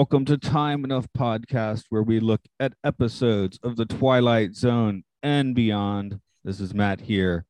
[0.00, 5.54] Welcome to Time Enough Podcast, where we look at episodes of The Twilight Zone and
[5.54, 6.20] beyond.
[6.42, 7.44] This is Matt here.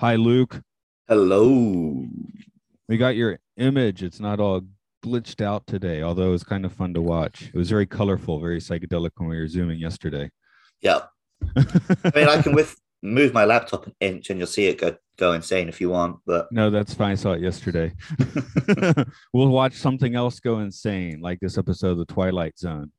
[0.00, 0.60] Hi, Luke.
[1.06, 2.04] Hello.
[2.88, 4.02] We got your image.
[4.02, 4.62] It's not all
[5.06, 7.52] glitched out today, although it was kind of fun to watch.
[7.54, 10.32] It was very colorful, very psychedelic when we were zooming yesterday.
[10.80, 11.02] Yeah.
[11.56, 14.96] I mean, I can with move my laptop an inch and you'll see it go
[15.16, 16.18] go insane if you want.
[16.26, 17.12] But no, that's fine.
[17.12, 17.92] I saw it yesterday.
[19.32, 22.90] we'll watch something else go insane, like this episode of The Twilight Zone,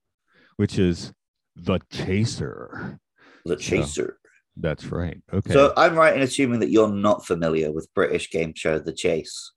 [0.58, 1.12] which is
[1.56, 3.00] The Chaser.
[3.46, 4.20] the chaser.
[4.58, 5.22] That's right.
[5.34, 5.52] Okay.
[5.52, 9.52] So I'm right in assuming that you're not familiar with British game show The Chase.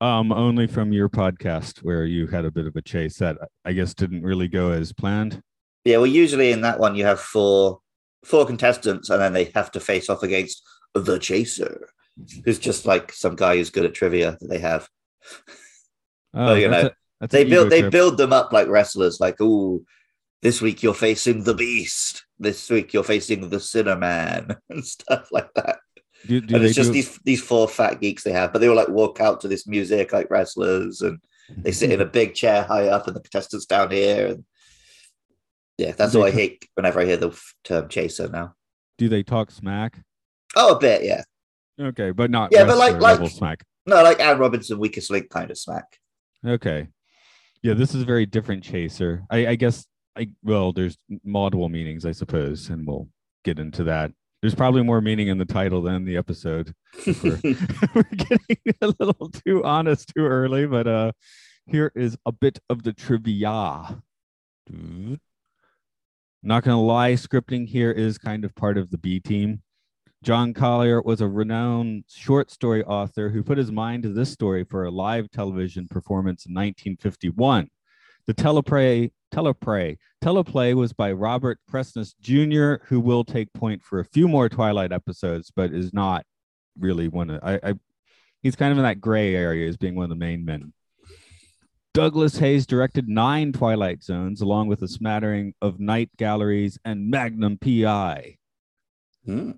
[0.00, 3.72] Um, only from your podcast where you had a bit of a chase that I
[3.72, 5.40] guess didn't really go as planned.
[5.84, 7.80] Yeah, well, usually in that one you have four
[8.24, 10.62] four contestants, and then they have to face off against
[10.94, 11.88] the chaser,
[12.44, 14.88] who's just like some guy who's good at trivia that they have.
[16.34, 17.92] Oh, you know, a- they build they trip.
[17.92, 19.82] build them up like wrestlers, like oh,
[20.40, 22.24] this week you're facing the Beast.
[22.38, 25.78] This week you're facing the Sinner Man and stuff like that.
[26.26, 28.68] Do, do and it's just do- these these four fat geeks they have, but they
[28.68, 31.18] all like walk out to this music like wrestlers, and
[31.56, 34.26] they sit in a big chair high up, and the contestants down here.
[34.28, 34.44] And
[35.78, 38.54] yeah, that's all I hate whenever I hear the term chaser now.
[38.98, 40.00] do they talk smack?
[40.56, 41.22] Oh, a bit, yeah.
[41.80, 43.64] Okay, but not Yeah, but like- like- smack.
[43.86, 45.98] No, like Anne Robinson, weakest link kind of smack.
[46.46, 46.86] Okay.
[47.62, 49.24] Yeah, this is a very different chaser.
[49.30, 53.08] I, I guess I well, there's multiple meanings, I suppose, and we'll
[53.44, 54.12] get into that.
[54.40, 56.74] There's probably more meaning in the title than the episode.
[57.06, 57.38] We're,
[57.94, 61.12] we're getting a little too honest too early, but uh
[61.66, 64.00] here is a bit of the trivia.
[66.44, 69.62] Not gonna lie, scripting here is kind of part of the B team.
[70.24, 74.64] John Collier was a renowned short story author who put his mind to this story
[74.64, 77.68] for a live television performance in 1951.
[78.26, 84.04] The teleplay, teleplay, teleplay was by Robert Presnell Jr., who will take point for a
[84.04, 86.24] few more Twilight episodes, but is not
[86.76, 87.40] really one of.
[87.44, 87.74] I, I
[88.42, 90.72] he's kind of in that gray area as being one of the main men.
[91.94, 97.58] Douglas Heyes directed nine Twilight Zones, along with a smattering of Night Galleries and Magnum
[97.58, 98.38] PI.
[99.26, 99.50] Hmm.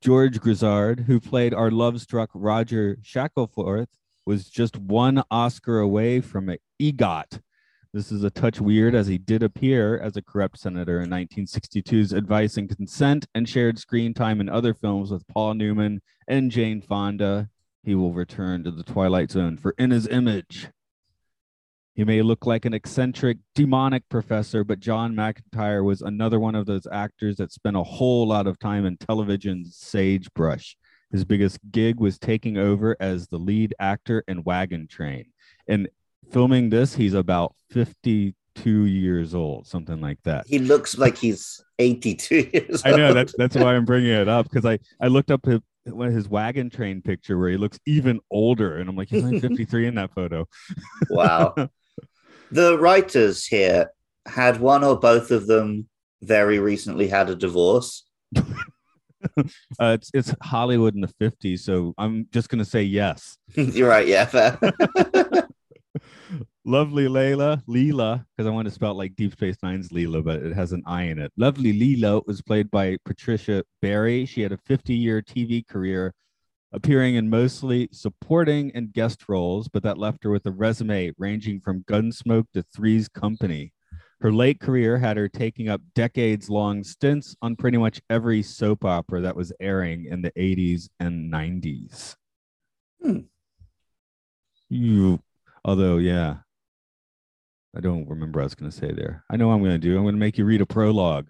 [0.00, 3.88] George Grizzard, who played our love-struck Roger Shackleforth,
[4.24, 7.40] was just one Oscar away from an EGOT.
[7.92, 12.14] This is a touch weird as he did appear as a corrupt senator in 1962's
[12.14, 16.80] Advice and Consent and shared screen time in other films with Paul Newman and Jane
[16.80, 17.50] Fonda.
[17.82, 20.68] He will return to the Twilight Zone for In His Image.
[21.98, 26.64] He may look like an eccentric, demonic professor, but John McIntire was another one of
[26.64, 30.76] those actors that spent a whole lot of time in television's sagebrush.
[31.10, 35.32] His biggest gig was taking over as the lead actor in Wagon Train.
[35.66, 35.88] And
[36.30, 40.46] filming this, he's about 52 years old, something like that.
[40.46, 42.94] He looks like he's 82 years old.
[42.94, 43.16] I know old.
[43.16, 46.70] that's that's why I'm bringing it up because I I looked up his, his wagon
[46.70, 50.14] train picture where he looks even older, and I'm like, he's only 53 in that
[50.14, 50.46] photo.
[51.10, 51.56] wow.
[52.50, 53.90] The writers here
[54.26, 55.88] had one or both of them
[56.22, 58.04] very recently had a divorce.
[59.80, 63.36] Uh, it's it's Hollywood in the 50s, so I'm just gonna say yes.
[63.54, 64.24] You're right, yeah.
[64.26, 64.58] Fair.
[66.64, 70.52] Lovely Layla, Leela, because I want to spell like Deep Space Nine's Leela, but it
[70.52, 71.32] has an I in it.
[71.36, 74.26] Lovely Leela was played by Patricia Barry.
[74.26, 76.14] She had a 50 year TV career,
[76.72, 81.60] appearing in mostly supporting and guest roles, but that left her with a resume ranging
[81.60, 83.72] from Gunsmoke to Three's Company.
[84.20, 88.84] Her late career had her taking up decades long stints on pretty much every soap
[88.84, 92.16] opera that was airing in the 80s and 90s.
[93.00, 93.20] Hmm.
[94.68, 95.20] You,
[95.64, 96.38] although, yeah,
[97.76, 99.24] I don't remember what I was going to say there.
[99.30, 99.96] I know what I'm going to do.
[99.96, 101.28] I'm going to make you read a prologue.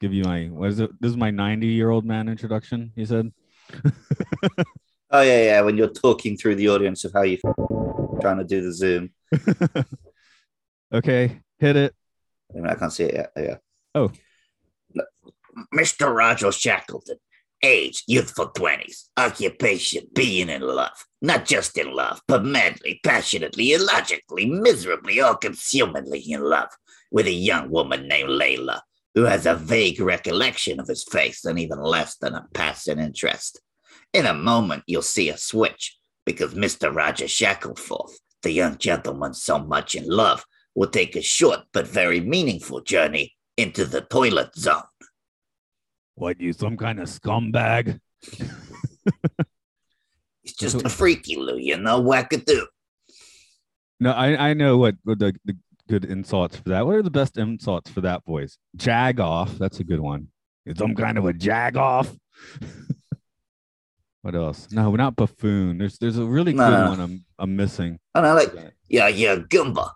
[0.00, 0.90] Give you my, what is it?
[1.00, 3.32] This is my 90 year old man introduction, he said.
[5.10, 5.60] oh yeah, yeah.
[5.62, 7.38] When you're talking through the audience of how you're
[8.20, 9.10] trying to do the Zoom.
[10.92, 11.94] okay, hit it.
[12.52, 13.60] I, mean, I can't see it yet.
[13.94, 14.10] Oh,
[14.94, 15.02] Yeah.
[15.74, 16.14] Mr.
[16.14, 17.18] Roger Shackleton.
[17.62, 19.08] Age, youthful 20s.
[19.18, 21.04] Occupation, being in love.
[21.20, 26.70] Not just in love, but madly, passionately, illogically, miserably, all consumingly in love
[27.10, 28.80] with a young woman named Layla,
[29.14, 33.60] who has a vague recollection of his face and even less than a passing interest.
[34.12, 35.96] In a moment, you'll see a switch
[36.26, 36.94] because Mr.
[36.94, 38.12] Roger Shackleforth,
[38.42, 43.34] the young gentleman so much in love, will take a short but very meaningful journey
[43.56, 44.82] into the toilet zone.
[46.14, 48.00] What you some kind of scumbag?
[50.42, 52.66] He's just a freaky Lou, you know, wackadoo.
[54.00, 55.56] No, I I know what, what the, the
[55.88, 56.86] good insults for that.
[56.86, 58.58] What are the best insults for that voice?
[58.76, 59.58] Jag off.
[59.58, 60.28] That's a good one.
[60.64, 62.14] It's some kind of a jag off.
[64.22, 64.68] what else?
[64.70, 65.78] No, not buffoon.
[65.78, 67.98] There's there's a really No, good no, one I'm I'm missing.
[68.14, 68.52] And I like,
[68.88, 69.90] yeah, yeah, Goomba.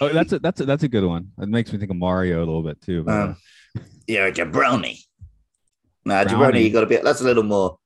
[0.00, 1.32] Oh, that's a that's a that's a good one.
[1.40, 3.02] It makes me think of Mario a little bit too.
[3.04, 3.36] But, Um,
[4.08, 4.98] a jabroni.
[6.04, 6.60] Nah, Brownie.
[6.60, 7.78] jabroni, you got to be, that's a little more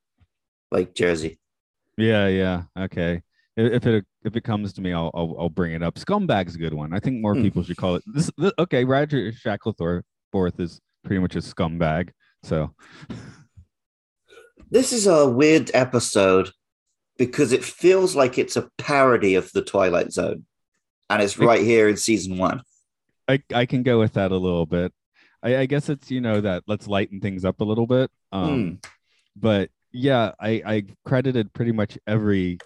[0.70, 1.38] like Jersey.
[1.96, 3.22] yeah, yeah, okay.
[3.56, 5.94] If it if it comes to me, I'll I'll, I'll bring it up.
[5.96, 6.92] Scumbag's a good one.
[6.94, 7.42] I think more Hmm.
[7.42, 8.52] people should call it this, this.
[8.58, 10.02] Okay, Roger Shacklethorpe
[10.60, 12.10] is pretty much a scumbag.
[12.42, 12.75] So
[14.72, 16.50] This is a weird episode
[17.19, 20.46] because it feels like it's a parody of the Twilight Zone.
[21.10, 22.62] And it's right here in season one.
[23.28, 24.94] I, I can go with that a little bit.
[25.42, 28.10] I, I guess it's you know that let's lighten things up a little bit.
[28.32, 28.78] Um,
[29.36, 32.56] but yeah, I I credited pretty much every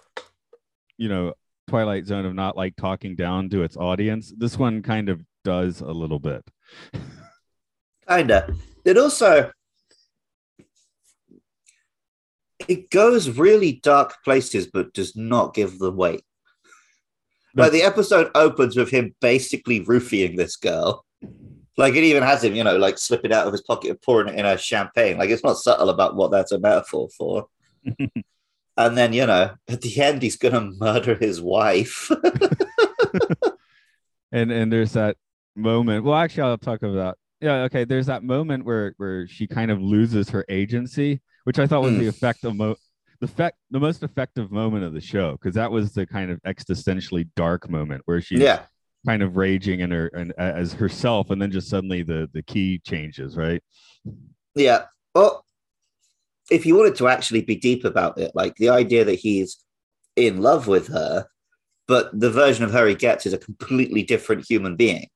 [0.95, 1.33] you know
[1.67, 4.33] Twilight Zone of not like talking down to its audience.
[4.37, 6.45] This one kind of does a little bit.
[8.07, 8.55] Kinda.
[8.85, 9.51] It also
[12.67, 16.23] it goes really dark places, but does not give them weight.
[17.55, 21.03] Like the episode opens with him basically roofying this girl.
[21.75, 24.27] Like it even has him, you know, like slipping out of his pocket and pouring
[24.27, 25.17] it in her champagne.
[25.17, 27.47] Like it's not subtle about what that's a metaphor for.
[28.77, 32.11] and then, you know, at the end, he's gonna murder his wife.
[34.31, 35.17] and and there's that
[35.55, 36.03] moment.
[36.03, 37.17] Well, actually, I'll talk about.
[37.41, 37.85] Yeah, okay.
[37.85, 41.97] There's that moment where where she kind of loses her agency, which I thought was
[41.97, 42.75] the effect of mo-
[43.21, 46.41] the fact the most effective moment of the show because that was the kind of
[46.43, 48.63] existentially dark moment where she's yeah.
[49.05, 52.79] kind of raging in her and as herself, and then just suddenly the the key
[52.79, 53.63] changes, right?
[54.55, 54.87] Yeah.
[55.15, 55.45] Well,
[56.51, 59.55] if you wanted to actually be deep about it, like the idea that he's
[60.17, 61.27] in love with her,
[61.87, 65.07] but the version of her he gets is a completely different human being.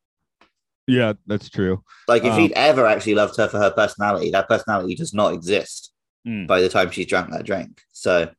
[0.88, 1.84] Yeah, that's true.
[2.08, 5.34] Like if Um, he'd ever actually loved her for her personality, that personality does not
[5.34, 5.91] exist
[6.26, 6.46] Hmm.
[6.46, 7.82] by the time she's drank that drink.
[7.92, 8.30] So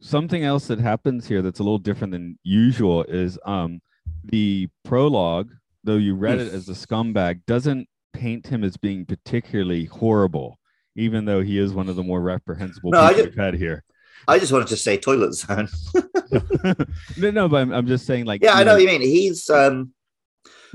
[0.00, 3.80] something else that happens here that's a little different than usual is um
[4.24, 5.50] the prologue
[5.84, 10.58] though you read it as a scumbag doesn't paint him as being particularly horrible
[10.94, 13.82] even though he is one of the more reprehensible No, people ju- we've had here
[14.26, 15.68] I just wanted to say toilet zone.
[17.16, 19.00] no no but I'm, I'm just saying like yeah, I know know, what you mean.
[19.00, 19.92] He's um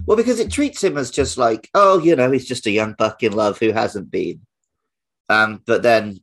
[0.06, 2.94] well because it treats him as just like, oh, you know, he's just a young
[2.98, 4.42] buck in love who hasn't been.
[5.30, 6.20] Um, but then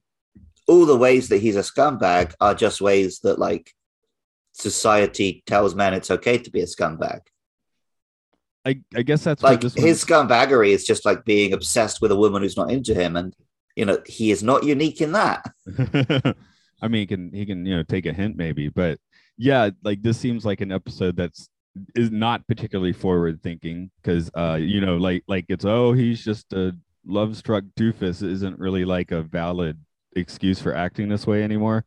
[0.67, 3.73] all the ways that he's a scumbag are just ways that like
[4.53, 7.21] society tells men it's okay to be a scumbag.
[8.65, 12.17] I, I guess that's Like one- his scumbaggery is just like being obsessed with a
[12.17, 13.35] woman who's not into him, and
[13.75, 15.45] you know he is not unique in that.
[16.83, 18.99] I mean, he can he can you know take a hint maybe, but
[19.39, 21.49] yeah, like this seems like an episode that's
[21.95, 26.53] is not particularly forward thinking because uh you know like like it's oh he's just
[26.53, 26.77] a
[27.07, 29.79] love struck doofus isn't really like a valid
[30.17, 31.85] excuse for acting this way anymore.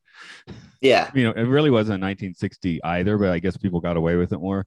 [0.82, 4.34] Yeah, You know, it really wasn't 1960 either, but I guess people got away with
[4.34, 4.66] it more.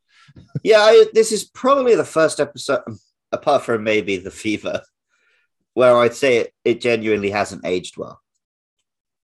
[0.63, 0.79] yeah.
[0.81, 2.81] I, this is probably the first episode,
[3.33, 4.81] apart from maybe the fever,
[5.75, 8.21] where I'd say it, it genuinely hasn't aged well.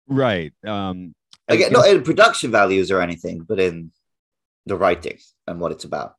[0.07, 0.53] Right.
[0.65, 1.15] Um
[1.47, 3.91] Again, guess- not in production values or anything, but in
[4.65, 6.15] the writing and what it's about.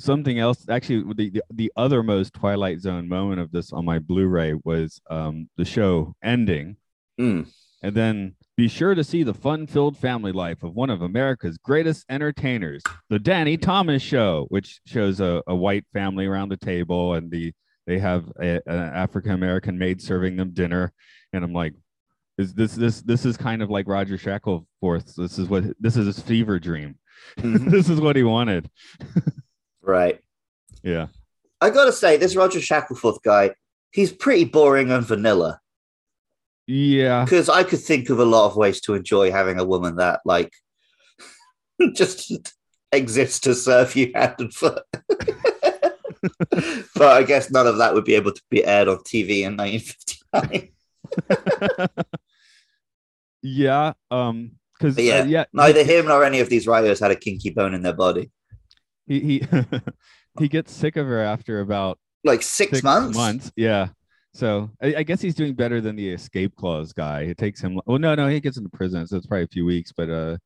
[0.00, 3.98] Something else actually the, the the other most twilight zone moment of this on my
[3.98, 6.76] blu-ray was um the show ending
[7.18, 7.46] Mm.
[7.82, 12.04] and then be sure to see the fun-filled family life of one of america's greatest
[12.08, 17.30] entertainers the danny thomas show which shows a, a white family around the table and
[17.30, 17.52] the
[17.86, 20.92] they have a, an african american maid serving them dinner
[21.34, 21.74] and i'm like
[22.38, 26.06] is this this this is kind of like roger shackleforth this is what this is
[26.06, 26.96] his fever dream
[27.38, 27.70] Mhm.
[27.76, 28.70] this is what he wanted
[29.82, 30.20] right.
[30.82, 31.06] yeah
[31.60, 33.54] I gotta say, this Roger Shackleforth guy,
[33.90, 35.60] he's pretty boring and vanilla.
[36.66, 39.96] yeah Because I could think of a lot of ways to enjoy having a woman
[39.96, 40.52] that, like,
[41.94, 42.32] just
[42.92, 44.82] exists to serve you hand and foot.
[46.94, 49.56] but I guess none of that would be able to be aired on TV in
[49.56, 50.68] 1959.
[53.42, 53.92] yeah.
[54.10, 54.52] Um.
[54.78, 57.82] Because yeah, yeah, Neither him nor any of these writers had a kinky bone in
[57.82, 58.30] their body.
[59.10, 59.46] He he
[60.38, 63.16] he gets sick of her after about Like six, six months.
[63.16, 63.52] months.
[63.56, 63.88] Yeah.
[64.32, 67.22] So I, I guess he's doing better than the escape clause guy.
[67.22, 67.80] It takes him.
[67.86, 69.90] Well, no, no, he gets into prison, so it's probably a few weeks.
[69.92, 70.36] But uh,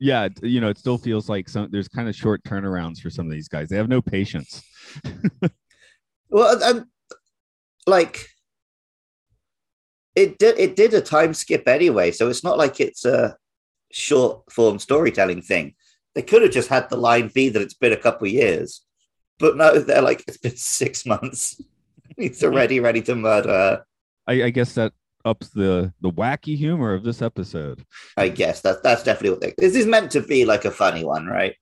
[0.00, 1.68] yeah, you know, it still feels like some.
[1.70, 3.68] There's kind of short turnarounds for some of these guys.
[3.68, 4.62] They have no patience.
[6.30, 6.84] Well, and
[7.86, 8.26] like
[10.14, 13.36] it did it did a time skip anyway, so it's not like it's a
[13.92, 15.74] short form storytelling thing.
[16.18, 18.82] They could have just had the line be that it's been a couple of years,
[19.38, 21.62] but no, they're like it's been six months.
[22.16, 23.84] He's already ready to murder.
[24.26, 24.94] I, I guess that
[25.24, 27.84] ups the the wacky humor of this episode.
[28.16, 29.54] I guess that's that's definitely what they.
[29.58, 31.54] This is meant to be like a funny one, right?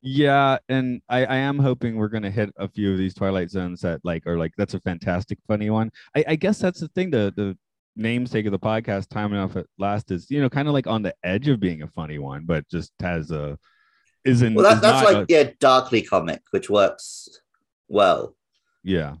[0.00, 3.82] Yeah, and I, I am hoping we're gonna hit a few of these Twilight Zones
[3.82, 5.90] that like are like that's a fantastic funny one.
[6.16, 7.10] I, I guess that's the thing.
[7.10, 7.58] The the
[7.94, 11.02] namesake of the podcast, time enough at last, is you know kind of like on
[11.02, 13.58] the edge of being a funny one, but just has a
[14.24, 14.54] isn't.
[14.54, 17.28] Well, that, is that's like a- yeah, darkly comic, which works
[17.88, 18.36] well.
[18.82, 19.16] yeah.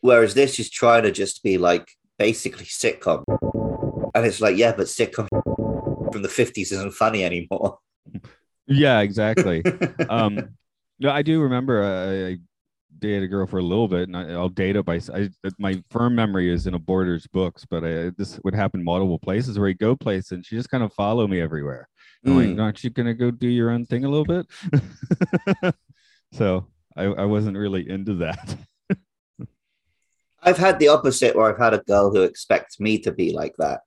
[0.00, 3.22] Whereas this is trying to just be like basically sitcom.
[4.14, 5.28] And it's like, yeah, but sitcom
[6.12, 7.78] from the 50s isn't funny anymore.
[8.66, 9.62] Yeah, exactly.
[10.08, 10.50] um,
[10.98, 12.38] no, I do remember I, I
[12.98, 15.82] dated a girl for a little bit, and I, I'll date it by I, my
[15.90, 19.68] firm memory is in a Borders books, but I, this would happen multiple places where
[19.68, 21.88] I go places, and she just kind of follow me everywhere.
[22.24, 22.62] I'm like, Mm.
[22.62, 24.46] aren't you gonna go do your own thing a little bit?
[26.32, 28.56] so I, I wasn't really into that.
[30.42, 33.54] I've had the opposite where I've had a girl who expects me to be like
[33.58, 33.80] that.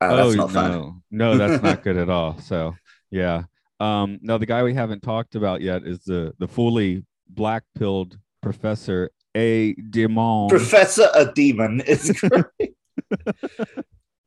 [0.00, 0.70] And that's not fun.
[0.72, 2.38] Oh, no, no, that's not good at all.
[2.40, 2.74] So
[3.10, 3.44] yeah.
[3.80, 8.18] Um, now the guy we haven't talked about yet is the the fully black pilled
[8.42, 9.72] Professor A.
[9.74, 10.48] Demon.
[10.48, 12.74] Professor a demon is great.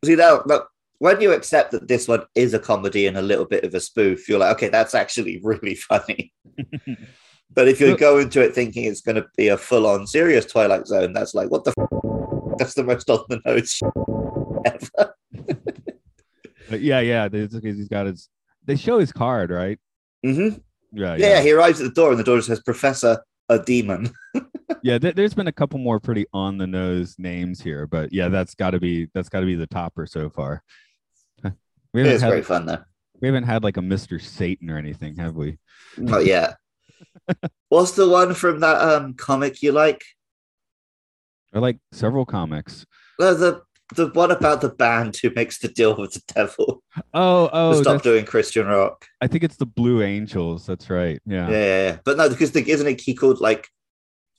[0.05, 0.63] See now, now,
[0.99, 3.79] when you accept that this one is a comedy and a little bit of a
[3.79, 6.31] spoof, you're like, okay, that's actually really funny.
[7.53, 10.87] but if you go into it thinking it's going to be a full-on serious Twilight
[10.87, 11.73] Zone, that's like, what the?
[11.77, 12.57] F-?
[12.57, 13.79] That's the most on the nose
[14.65, 15.15] ever.
[16.69, 17.27] But yeah, yeah.
[17.31, 18.29] He's got his.
[18.65, 19.79] They show his card, right?
[20.25, 20.57] Mm-hmm.
[20.91, 24.11] Yeah, Yeah, yeah, he arrives at the door and the door says, "Professor a demon."
[24.83, 24.97] yeah.
[24.97, 28.53] there- there's been a couple more pretty on the nose names here, but yeah, that's
[28.55, 30.61] got to be that's got to be the topper so far.
[31.93, 32.83] We It's had very fun though.
[33.21, 35.57] we haven't had like a Mister Satan or anything, have we?
[35.97, 36.57] Not yet.
[37.69, 40.03] What's the one from that um comic you like?
[41.53, 42.85] I like several comics.
[43.19, 43.61] Uh, the
[43.95, 48.03] the one about the band who makes the deal with the devil Oh, oh, stop
[48.03, 49.05] doing Christian rock.
[49.19, 50.67] I think it's the Blue Angels.
[50.67, 51.19] That's right.
[51.25, 51.49] Yeah.
[51.49, 53.67] Yeah, yeah, but no, because the, isn't it he called like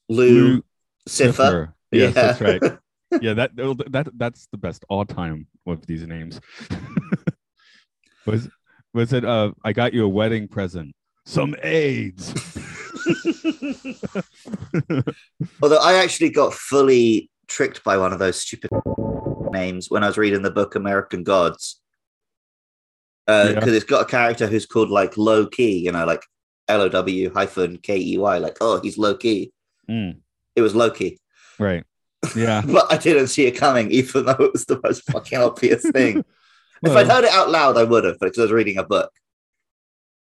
[0.09, 0.63] Lou, Lou
[1.09, 1.33] Cipher?
[1.33, 1.75] Cipher.
[1.91, 2.23] Yes, Yeah.
[2.23, 2.79] that's right.
[3.21, 6.41] Yeah, that that that's the best all time of these names.
[8.31, 8.49] Was
[8.95, 9.25] was it?
[9.25, 10.95] Uh, I got you a wedding present.
[11.27, 12.35] Some AIDS.
[15.63, 18.71] Although I actually got fully tricked by one of those stupid
[19.53, 21.81] names when I was reading the book American Gods.
[23.27, 23.73] Because Yeah.
[23.75, 26.23] it's got a character who's called like low key, you know, like
[26.69, 29.53] L O W hyphen K E Y, like, oh, he's low key.
[29.89, 30.19] Mm,
[30.57, 31.19] It was Loki.
[31.59, 31.85] right.
[32.37, 32.63] Yeah.
[32.67, 36.25] But I didn't see it coming, even though it was the most fucking obvious thing.
[36.83, 38.85] If I'd heard it out loud, I would have, but because I was reading a
[38.85, 39.11] book.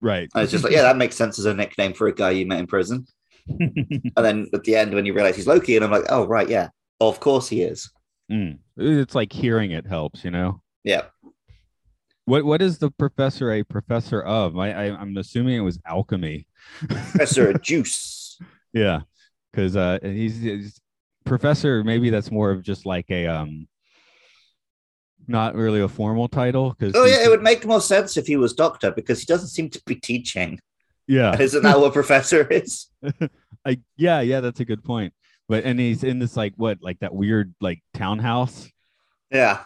[0.02, 0.30] right.
[0.34, 2.46] I was just like, yeah, that makes sense as a nickname for a guy you
[2.46, 3.06] met in prison.
[3.48, 6.50] And then at the end, when you realize he's Loki, and I'm like, oh, right,
[6.50, 7.92] yeah, of course he is.
[8.32, 8.58] Mm.
[8.78, 10.62] It's like hearing it helps, you know.
[10.84, 11.04] Yeah.
[12.26, 14.58] What what is the professor a professor of?
[14.58, 16.48] I, I I'm assuming it was alchemy.
[16.88, 18.40] Professor of Juice.
[18.74, 19.02] Yeah,
[19.52, 20.82] because uh, he's, he's
[21.24, 21.84] professor.
[21.84, 23.68] Maybe that's more of just like a um,
[25.28, 26.76] not really a formal title.
[26.78, 29.50] Because Oh, yeah, it would make more sense if he was doctor because he doesn't
[29.50, 30.60] seem to be teaching.
[31.08, 32.88] yeah, Isn't that what professor is?
[33.66, 35.14] I yeah yeah that's a good point.
[35.48, 38.68] But and he's in this like what like that weird like townhouse.
[39.32, 39.62] Yeah.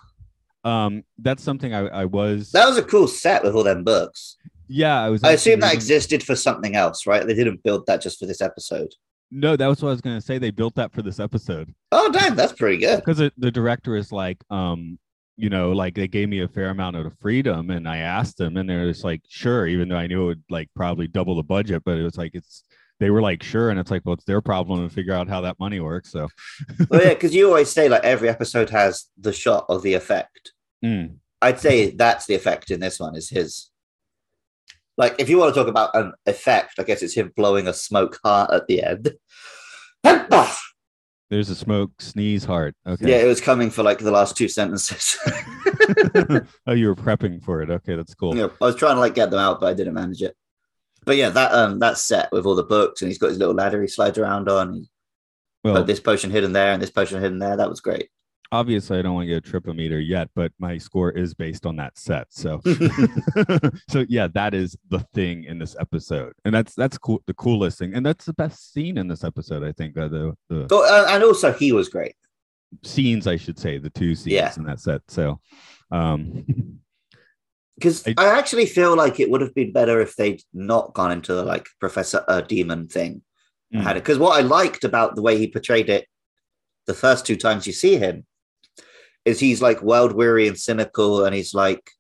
[0.66, 4.36] Um, that's something I I was That was a cool set with all them books.
[4.68, 5.24] yeah I was.
[5.24, 7.26] I assume that existed for something else, right?
[7.26, 8.94] They didn't build that just for this episode.
[9.32, 10.38] No, that was what I was gonna say.
[10.38, 11.74] They built that for this episode.
[11.92, 12.98] Oh, damn, that's pretty good.
[12.98, 14.98] because the, the director is like um
[15.40, 18.58] you know like they gave me a fair amount of freedom and i asked them
[18.58, 21.44] and they're just like sure even though i knew it would like probably double the
[21.44, 22.64] budget but it was like it's
[23.00, 25.40] they were like sure and it's like well it's their problem to figure out how
[25.40, 26.28] that money works so
[26.90, 30.52] well, yeah, because you always say like every episode has the shot of the effect.
[30.84, 33.70] Mm, I'd say that's the effect in this one is his
[34.98, 37.74] Like, if you want to talk about an effect, I guess it's him blowing a
[37.74, 39.14] smoke heart at the end.
[41.30, 42.76] There's a smoke sneeze heart.
[42.88, 43.10] Okay.
[43.10, 45.18] Yeah, it was coming for like the last two sentences.
[46.68, 47.70] oh, you were prepping for it.
[47.70, 48.36] Okay, that's cool.
[48.36, 50.36] Yeah, I was trying to like get them out, but I didn't manage it.
[51.06, 53.54] But yeah, that um that set with all the books, and he's got his little
[53.54, 54.74] ladder he slides around on.
[54.74, 54.90] He
[55.64, 57.58] Well, put this potion hidden there and this potion hidden there.
[57.58, 58.10] That was great.
[58.52, 61.76] Obviously, I don't want to get a tripometer yet, but my score is based on
[61.78, 62.28] that set.
[62.30, 62.62] So,
[63.90, 67.22] so yeah, that is the thing in this episode, and that's that's cool.
[67.28, 69.64] The coolest thing, and that's the best scene in this episode.
[69.64, 72.16] I think uh, the the Oh, uh, and also he was great.
[72.84, 74.54] scenes, I should say, the two scenes Yeah.
[74.58, 75.02] in that set.
[75.08, 75.40] So,
[75.92, 76.46] um,
[77.76, 81.14] Because I- I, actually feel like it would have been better if they'd not gone
[81.14, 83.22] into the like Professor uh, Demon thing.
[83.74, 83.82] Mm.
[83.84, 86.06] Had it because what I liked about the way he portrayed it,
[86.88, 88.26] the first two times you see him,
[89.26, 91.92] is he's like world weary and cynical, and he's like,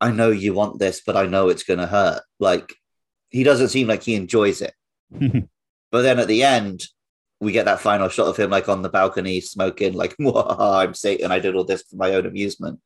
[0.00, 2.74] "I know you want this, but I know it's gonna hurt." Like
[3.30, 4.74] he doesn't seem like he enjoys it.
[5.92, 6.82] But then at the end,
[7.40, 10.14] we get that final shot of him like on the balcony smoking, like,
[10.58, 11.30] I'm Satan.
[11.30, 12.80] I did all this for my own amusement.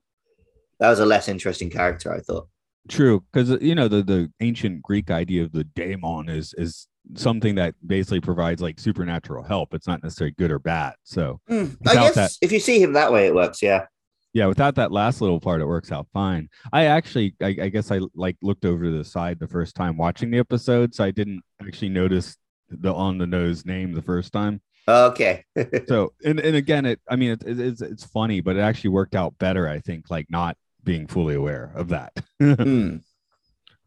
[0.79, 2.49] That was a less interesting character, I thought.
[2.89, 6.89] True, because uh, you know the the ancient Greek idea of the daemon is is
[7.15, 9.75] something that basically provides like supernatural help.
[9.75, 10.95] It's not necessarily good or bad.
[11.03, 13.63] So I guess that- if you see him that way, it works.
[13.63, 13.87] Yeah.
[14.33, 16.49] yeah, without that last little part, it works out fine.
[16.73, 19.97] I actually, I, I guess I like looked over to the side the first time
[19.97, 22.37] watching the episode, so I didn't actually notice
[22.69, 24.61] the on the nose name the first time.
[24.87, 25.45] Okay.
[25.89, 28.91] So and and again, it I mean it, it, it's it's funny, but it actually
[28.91, 29.69] worked out better.
[29.69, 32.13] I think like not being fully aware of that.
[32.41, 32.97] Hmm.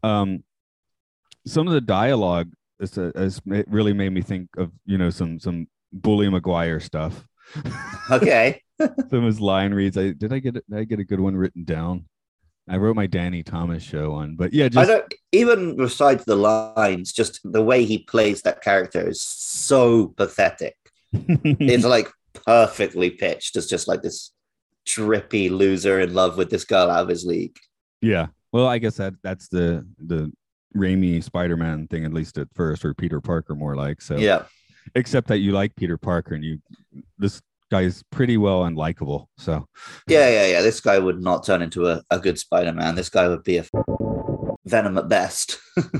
[0.04, 0.44] um
[1.48, 5.10] some of the dialogue is, uh, has ma- really made me think of you know
[5.10, 7.26] some some bully mcguire stuff
[8.10, 8.62] Okay.
[8.82, 11.36] some of his line reads i did i get did i get a good one
[11.36, 12.06] written down
[12.68, 16.36] i wrote my danny thomas show on but yeah I just don't even besides the
[16.36, 20.76] lines, just the way he plays that character is so pathetic.
[21.14, 22.10] it's like
[22.46, 24.32] perfectly pitched as just like this
[24.88, 27.58] trippy loser in love with this girl out of his league.
[28.02, 30.32] yeah well i guess that that's the the
[30.76, 34.02] Raimi Spider-Man thing, at least at first, or Peter Parker more like.
[34.02, 34.44] So, Yeah.
[34.96, 36.60] except that you like Peter Parker and you,
[37.18, 39.26] this guy's pretty well unlikable.
[39.38, 39.68] So,
[40.08, 40.62] Yeah, yeah, yeah.
[40.62, 42.96] This guy would not turn into a, a good Spider-Man.
[42.96, 43.66] This guy would be a
[44.66, 45.60] Venom at best.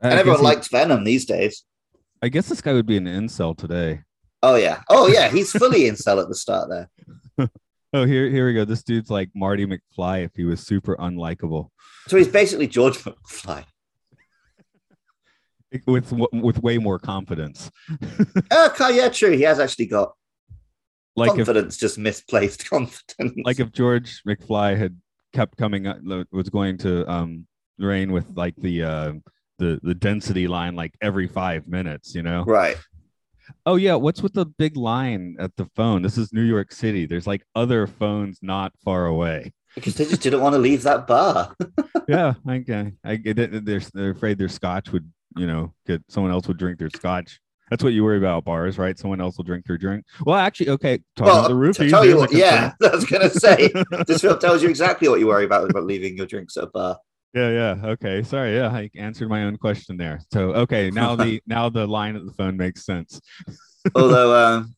[0.00, 1.64] And guess everyone he- likes Venom these days.
[2.22, 4.02] I guess this guy would be an incel today.
[4.44, 4.82] Oh yeah.
[4.88, 5.28] Oh yeah.
[5.28, 7.48] He's fully incel at the start there.
[7.94, 8.66] Oh, here, here we go.
[8.66, 11.70] This dude's like Marty McFly if he was super unlikable,
[12.06, 13.64] So he's basically George McFly.
[15.86, 17.70] With with way more confidence.
[18.52, 19.30] Okay, yeah, true.
[19.32, 20.12] He has actually got
[21.16, 23.38] Like if confidence, just misplaced confidence.
[23.44, 24.96] like if George McFly had
[25.32, 25.98] kept coming up,
[26.32, 27.46] was going to um
[27.78, 29.12] reign with like the uh
[29.58, 32.44] the the density line like every five minutes, you know.
[32.44, 32.76] right.
[33.64, 36.02] Oh yeah, what's with the big line at the phone?
[36.02, 37.06] This is New York City.
[37.06, 39.52] There's like other phones not far away.
[39.74, 41.54] Because they just didn't want to leave that bar.
[42.08, 42.92] yeah, okay.
[43.04, 43.64] I it.
[43.64, 47.40] They're they're afraid their scotch would, you know, get someone else would drink their scotch.
[47.70, 48.98] That's what you worry about bars, right?
[48.98, 50.06] Someone else will drink their drink.
[50.24, 51.00] Well, actually, okay.
[51.16, 51.90] Talking well, about the to roofies.
[51.90, 52.72] tell you what, yeah.
[52.82, 53.70] I was gonna say
[54.06, 56.66] this film tells you exactly what you worry about about leaving your drinks at a
[56.68, 56.98] bar.
[57.34, 57.88] yeah, yeah.
[57.90, 58.56] Okay, sorry.
[58.56, 60.20] Yeah, I answered my own question there.
[60.32, 63.20] So, okay, now the now the line at the phone makes sense.
[63.94, 64.74] Although, um,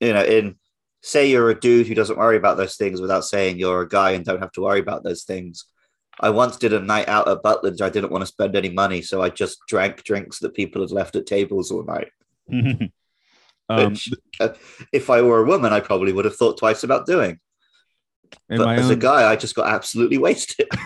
[0.00, 0.56] you know, in
[1.02, 4.12] say you're a dude who doesn't worry about those things without saying you're a guy
[4.12, 5.66] and don't have to worry about those things.
[6.20, 7.80] I once did a night out at Butlin's.
[7.80, 10.90] I didn't want to spend any money, so I just drank drinks that people had
[10.92, 12.08] left at tables all night.
[13.68, 14.50] um, Which, uh,
[14.92, 17.40] if I were a woman, I probably would have thought twice about doing.
[18.48, 20.68] but my as a guy, I just got absolutely wasted.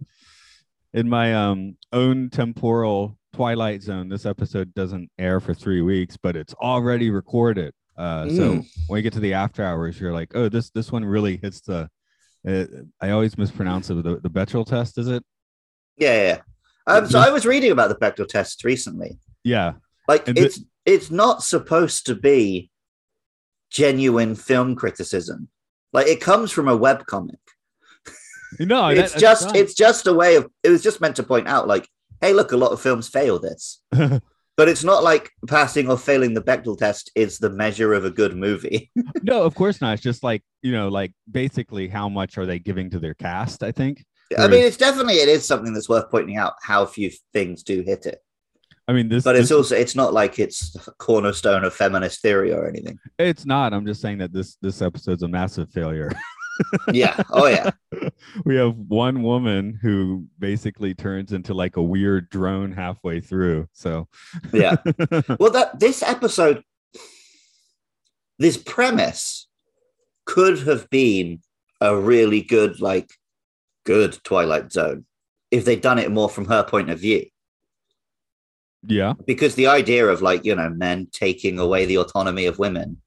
[0.92, 6.34] in my um own temporal twilight zone this episode doesn't air for three weeks but
[6.34, 8.66] it's already recorded uh so Mm.
[8.88, 11.60] when you get to the after hours you're like oh this this one really hits
[11.60, 11.88] the
[12.46, 12.64] uh,
[13.00, 15.22] i always mispronounce it the, the Bechdel test is it
[16.00, 16.38] yeah, yeah.
[16.86, 19.18] Um, so I was reading about the Bechdel test recently.
[19.44, 19.74] yeah
[20.08, 22.70] Like And it's it's not supposed to be
[23.70, 25.48] genuine film criticism.
[25.92, 27.38] Like it comes from a web comic.
[28.58, 31.46] no it's that's just it's just a way of it was just meant to point
[31.46, 31.86] out like,
[32.20, 33.82] hey, look, a lot of films fail this.
[34.56, 38.10] But it's not like passing or failing the Bechdel test is the measure of a
[38.10, 38.90] good movie.
[39.22, 42.58] no of course not it's just like you know like basically how much are they
[42.58, 44.04] giving to their cast i think
[44.38, 47.82] I mean, it's definitely it is something that's worth pointing out how few things do
[47.82, 48.18] hit it.
[48.86, 52.20] i mean this But it's this- also it's not like it's a cornerstone of feminist
[52.22, 52.98] theory or anything.
[53.18, 56.10] it's not i'm just saying that this this episode's a massive failure
[56.92, 57.22] Yeah.
[57.30, 57.70] Oh yeah.
[58.44, 63.68] we have one woman who basically turns into like a weird drone halfway through.
[63.72, 64.08] So
[64.52, 64.76] Yeah.
[65.38, 66.62] Well, that this episode,
[68.38, 69.48] this premise
[70.26, 71.40] could have been
[71.80, 73.10] a really good, like,
[73.84, 75.06] good Twilight Zone
[75.50, 77.26] if they'd done it more from her point of view.
[78.86, 82.98] yeah, Because the idea of like you know men taking away the autonomy of women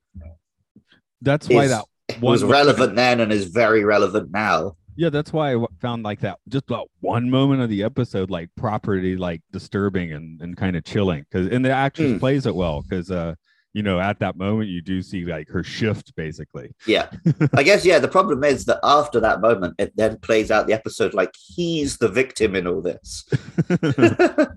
[1.21, 1.85] that's why is- that
[2.21, 4.75] was relevant then and is very relevant now.
[4.95, 8.49] Yeah, that's why I found like that just about one moment of the episode like
[8.55, 12.17] properly like disturbing and, and kind of chilling because and the actress Hmm.
[12.19, 13.33] plays it well because uh
[13.73, 16.75] you know at that moment you do see like her shift basically.
[16.85, 17.09] Yeah.
[17.55, 20.73] I guess, yeah, the problem is that after that moment, it then plays out the
[20.73, 23.27] episode like he's the victim in all this.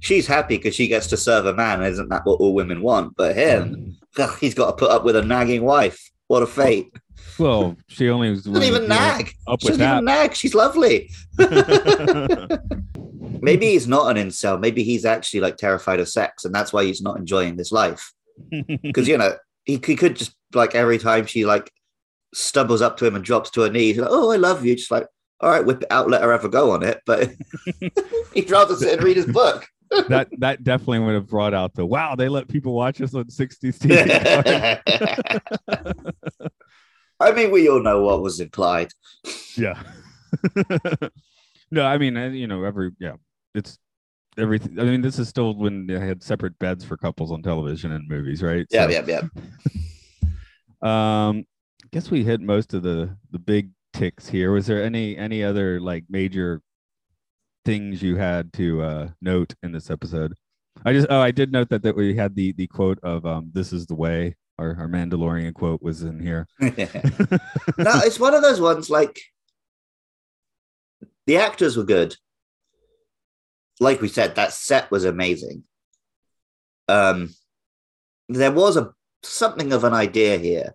[0.00, 1.82] She's happy because she gets to serve a man.
[1.82, 3.16] Isn't that what all women want?
[3.16, 6.10] But him, ugh, he's got to put up with a nagging wife.
[6.28, 6.92] What a fate.
[7.38, 9.34] well, she only was Doesn't even nag.
[9.46, 10.34] up She with doesn't even nag.
[10.34, 11.10] She's lovely.
[13.40, 14.58] Maybe he's not an incel.
[14.58, 18.12] Maybe he's actually like terrified of sex, and that's why he's not enjoying this life.
[18.82, 21.70] Because you know he, he could just like every time she like
[22.34, 24.90] stumbles up to him and drops to her knees, like, "Oh, I love you." Just
[24.90, 25.06] like,
[25.40, 27.00] all right, whip it out, let her have a go on it.
[27.06, 27.30] But
[28.34, 29.66] he'd rather sit and read his book.
[30.08, 33.24] That that definitely would have brought out the wow they let people watch us on
[33.24, 34.80] 60s TV.
[37.20, 38.92] I mean, we all know what was implied.
[39.56, 39.82] yeah.
[41.70, 43.14] no, I mean, uh, you know, every yeah,
[43.54, 43.78] it's
[44.36, 44.78] everything.
[44.78, 48.08] I mean, this is still when they had separate beds for couples on television and
[48.08, 48.66] movies, right?
[48.70, 49.22] Yeah, So, yeah, yeah.
[50.82, 51.46] Um,
[51.82, 54.52] I guess we hit most of the the big ticks here.
[54.52, 56.60] Was there any any other like major
[57.66, 60.32] things you had to uh note in this episode?
[60.84, 63.50] I just oh I did note that that we had the the quote of um
[63.52, 66.46] this is the way our, our Mandalorian quote was in here.
[66.60, 66.70] no,
[67.78, 69.20] it's one of those ones like
[71.26, 72.16] the actors were good.
[73.80, 75.64] Like we said, that set was amazing.
[76.88, 77.34] Um,
[78.28, 80.74] there was a something of an idea here.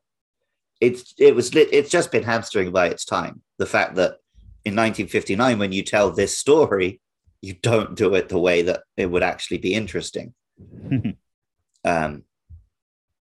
[0.80, 3.42] It's it was it's just been hamstring by its time.
[3.58, 4.18] The fact that
[4.64, 7.02] in 1959, when you tell this story,
[7.42, 10.34] you don't do it the way that it would actually be interesting.
[11.84, 12.26] Um,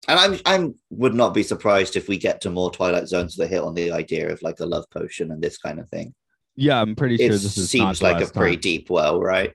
[0.08, 3.48] and I'm I'm would not be surprised if we get to more Twilight Zones that
[3.48, 6.14] hit on the idea of like a love potion and this kind of thing.
[6.58, 8.62] yeah, I'm pretty sure it this is seems like a pretty time.
[8.62, 9.54] deep well, right?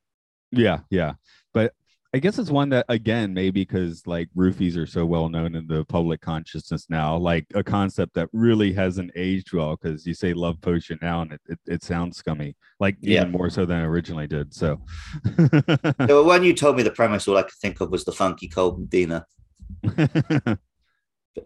[0.50, 1.14] Yeah, yeah.
[2.14, 5.66] I guess it's one that again, maybe because like roofies are so well known in
[5.66, 10.32] the public consciousness now, like a concept that really hasn't aged well because you say
[10.32, 13.20] love potion now and it, it, it sounds scummy, like Yeah.
[13.20, 14.54] even more so than it originally did.
[14.54, 14.80] So
[16.06, 18.48] So when you told me the premise, all I could think of was the funky
[18.48, 19.26] cold Medina,
[19.82, 20.58] but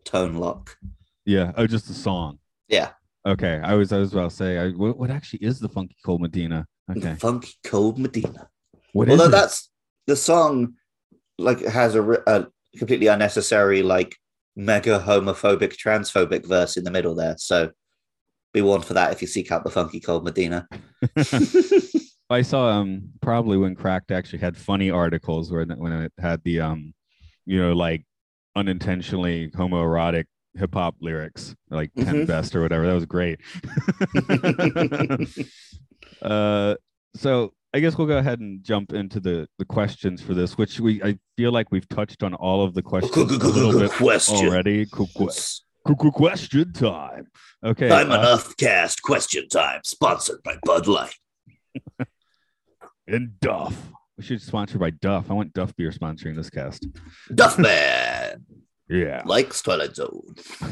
[0.05, 0.77] Tone Loc.
[1.25, 1.51] yeah.
[1.57, 2.39] Oh, just the song.
[2.69, 2.91] Yeah.
[3.27, 3.61] Okay.
[3.65, 6.21] I was I was about to say I, what, what actually is the funky cold
[6.21, 6.69] Medina?
[6.87, 7.15] The Okay.
[7.17, 8.49] funky cold Medina.
[8.93, 9.31] What is Although it?
[9.33, 9.71] that's
[10.07, 10.75] the song,
[11.39, 12.47] like has a, a
[12.79, 14.17] completely unnecessary, like
[14.57, 17.37] mega homophobic, transphobic verse in the middle there.
[17.39, 17.71] So
[18.53, 20.69] be warned for that if you seek out the funky cold Medina.
[22.31, 26.61] I saw um probably when Cracked actually had funny articles where when it had the
[26.61, 26.95] um
[27.45, 28.05] you know like
[28.57, 32.27] unintentionally homoerotic hip hop lyrics like 10 Mhm.
[32.27, 33.41] best or whatever that was great.
[36.23, 36.75] uh
[37.15, 40.79] so I guess we'll go ahead and jump into the the questions for this which
[40.79, 44.47] we I feel like we've touched on all of the questions a little bit Question.
[44.49, 44.87] already.
[44.87, 47.27] Question time.
[47.65, 47.91] Okay.
[47.91, 51.15] I'm uh, enough cast question time, sponsored by Bud Light.
[53.09, 53.91] and Duff.
[54.19, 55.31] We should sponsor by Duff.
[55.31, 56.87] I want Duff beer sponsoring this cast.
[57.31, 58.43] Duffman
[58.89, 59.23] Yeah.
[59.25, 60.35] likes Twilight Zone.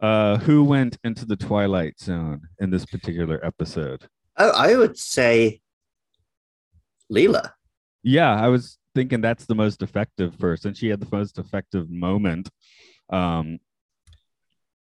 [0.00, 4.08] Uh, who went into the Twilight Zone in this particular episode?
[4.36, 5.60] Oh, I would say
[7.12, 7.52] Leela.
[8.02, 10.74] Yeah, I was thinking that's the most effective person.
[10.74, 12.50] She had the most effective moment.
[13.10, 13.58] Um,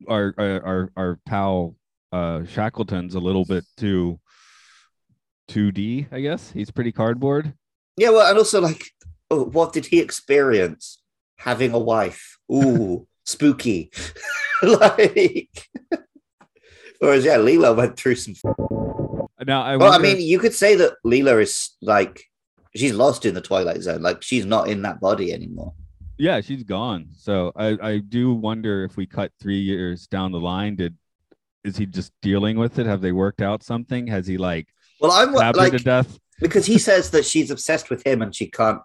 [0.09, 1.77] our our our, pal
[2.13, 4.19] uh, Shackleton's a little bit too
[5.51, 6.51] 2D, I guess.
[6.51, 7.55] He's pretty cardboard.
[7.97, 8.85] Yeah, well, and also like,
[9.31, 11.03] oh, what did he experience?
[11.37, 12.39] Having a wife.
[12.51, 13.91] Ooh, spooky.
[14.63, 15.69] like,
[16.99, 18.35] whereas yeah, Leela went through some.
[19.47, 22.25] Now I Well, I mean, you could say that Leela is like
[22.77, 24.03] she's lost in the Twilight Zone.
[24.03, 25.75] Like she's not in that body anymore.
[26.19, 27.09] yeah, she's gone.
[27.17, 30.97] So I I do wonder if we cut three years down the line, did
[31.65, 32.87] is he just dealing with it?
[32.87, 34.07] Have they worked out something?
[34.09, 34.69] Has he like
[35.01, 36.19] Well, I'm like to death?
[36.41, 38.81] because he says that she's obsessed with him and she can't,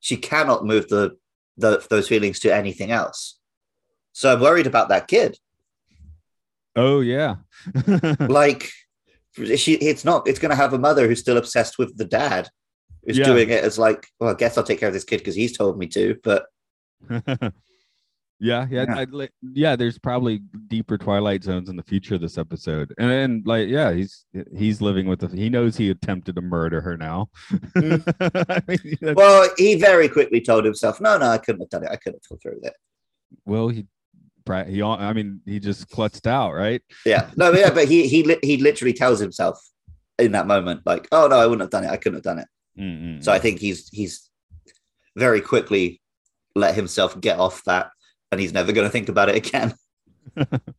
[0.00, 1.16] she cannot move the,
[1.56, 3.38] the those feelings to anything else.
[4.12, 5.38] So I'm worried about that kid.
[6.76, 7.36] Oh yeah.
[8.18, 8.70] like
[9.56, 12.48] she it's not it's going to have a mother who's still obsessed with the dad
[13.04, 13.24] who's Yeah.
[13.24, 15.56] doing it as like well i guess i'll take care of this kid because he's
[15.56, 16.46] told me to but
[18.40, 19.04] yeah, yeah, Yeah.
[19.10, 19.76] Li- yeah.
[19.76, 23.92] There's probably deeper Twilight Zones in the future of this episode, and then like, yeah,
[23.92, 24.24] he's
[24.56, 25.28] he's living with the.
[25.28, 27.28] He knows he attempted to murder her now.
[27.76, 28.02] Mm.
[28.48, 31.90] I mean, well he very quickly told himself no no i couldn't have done it
[31.90, 32.76] i couldn't have through with it
[33.44, 33.86] well, he,
[34.66, 36.82] he, I mean, he just clutched out, right?
[37.06, 39.58] yeah no yeah but he he he literally tells himself
[40.18, 42.38] in that moment like oh no i wouldn't have done it i couldn't have done
[42.38, 42.46] it
[42.78, 43.24] Mm-mm.
[43.24, 44.30] so i think he's he's
[45.16, 46.00] very quickly
[46.54, 47.90] let himself get off that
[48.30, 49.74] and he's never going to think about it again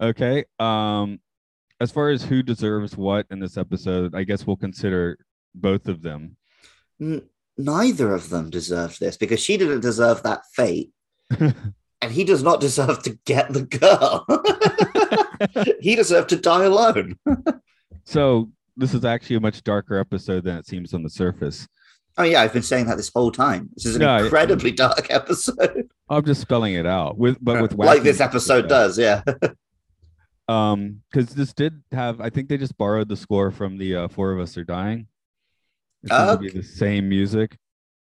[0.00, 0.44] Okay.
[0.58, 1.20] Um,
[1.80, 5.18] as far as who deserves what in this episode, I guess we'll consider
[5.54, 6.36] both of them.
[7.00, 10.92] N- neither of them deserved this because she didn't deserve that fate
[12.00, 14.24] and he does not deserve to get the girl
[15.80, 17.16] he deserved to die alone
[18.04, 21.66] so this is actually a much darker episode than it seems on the surface.
[22.16, 24.70] oh yeah i've been saying that this whole time this is an No, I- incredibly
[24.72, 28.86] dark episode I'm just spelling it out with, but with like this episode though.
[28.88, 29.22] does yeah
[30.48, 34.08] Um, because this did have, I think they just borrowed the score from the uh,
[34.08, 35.06] Four of Us Are Dying.
[36.02, 36.56] It seems to be Okay.
[36.60, 37.58] the same music.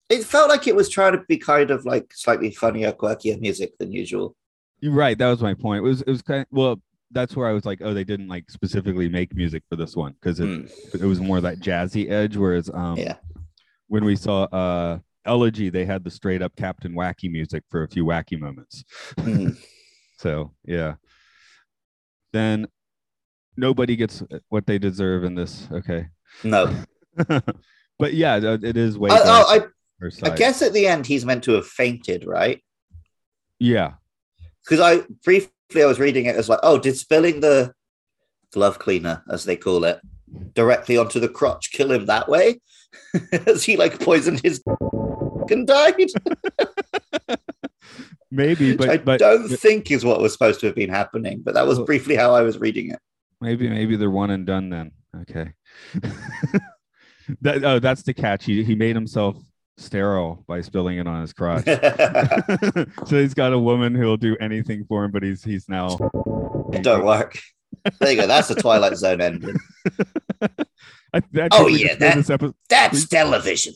[0.10, 3.78] It felt like it was trying to be kind of like slightly funnier quirkier music
[3.78, 4.36] than usual
[4.80, 5.18] You're right.
[5.18, 5.80] That was my point.
[5.80, 8.28] It was, it was kind of, well, that's where I was like, oh, they didn't
[8.28, 12.10] like specifically make music for this one because it, Hmm, it was more that jazzy
[12.10, 12.38] edge.
[12.38, 13.16] Whereas, um, yeah
[13.90, 17.88] when we saw uh Elegy, they had the straight up Captain Wacky music for a
[17.88, 18.86] few wacky moments.
[19.20, 19.50] Hmm.
[20.18, 20.96] So yeah.
[22.34, 22.68] Then
[23.56, 25.66] nobody gets what they deserve in this.
[25.72, 26.08] Okay.
[26.44, 26.76] no
[27.98, 29.70] but yeah, it is way I, oh,
[30.24, 32.64] I, guess at the end he's meant to have fainted right
[33.60, 33.94] Yeah.
[34.64, 35.52] because I briefly
[35.84, 37.74] I was reading it as like, oh, did spilling the
[38.52, 40.00] glove cleaner, as they call it,
[40.56, 42.60] directly onto the crotch kill him that way?
[43.46, 44.64] Has he like poisoned his
[45.52, 45.96] and died?
[48.32, 51.42] Maybe, Which I but but don't think is what was supposed to have been happening,
[51.44, 53.00] but that was briefly how I was reading it.
[53.42, 54.92] maybe maybe they're one and done then.
[55.22, 55.52] Okay.
[57.42, 58.46] that oh, that's the catch.
[58.46, 59.36] He he made himself
[59.80, 61.66] sterile by spilling it on his crotch.
[63.08, 65.98] so he's got a woman who'll do anything for him, but he's he's now
[66.74, 67.38] it don't work.
[68.00, 68.28] There you go.
[68.28, 69.56] That's the Twilight Zone ending.
[71.14, 73.74] I, Oh, yeah, that- That's television.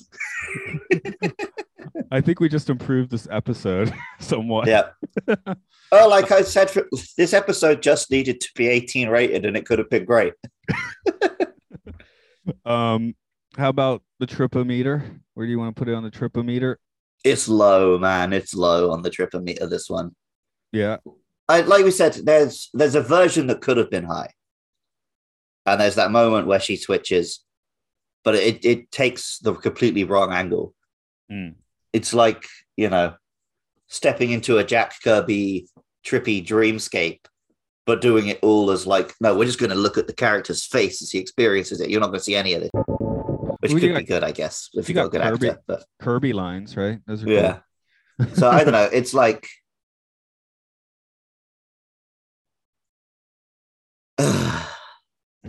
[2.12, 4.68] I think we just improved this episode somewhat.
[4.68, 4.90] Yeah.
[5.92, 6.88] Oh, like I said, for,
[7.18, 10.34] this episode just needed to be 18 rated and it could have been great.
[12.66, 13.16] Um,
[13.58, 15.22] how about the tripometer?
[15.34, 16.76] Where do you want to put it on the tripometer?
[17.24, 18.34] It's low, man.
[18.34, 20.16] It's low on the tripometer, this one.
[20.72, 20.98] Yeah,
[21.48, 24.30] I, like we said, there's there's a version that could have been high,
[25.66, 27.44] and there's that moment where she switches,
[28.24, 30.74] but it it takes the completely wrong angle.
[31.32, 31.56] Mm.
[31.94, 33.16] It's like you know,
[33.88, 35.68] stepping into a Jack Kirby
[36.06, 37.20] trippy dreamscape,
[37.86, 40.66] but doing it all as like, no, we're just going to look at the character's
[40.66, 41.90] face as he experiences it.
[41.90, 42.72] You're not going to see any of it,
[43.64, 45.48] which Well, could you be good, I guess, if you you got a good Kirby.
[45.50, 45.62] actor.
[45.68, 47.00] But Kirby lines, right?
[47.08, 47.60] Those are yeah,
[48.34, 48.90] so I don't know.
[48.92, 49.48] It's like.